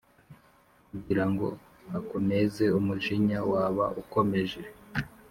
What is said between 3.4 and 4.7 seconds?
waba ukomeje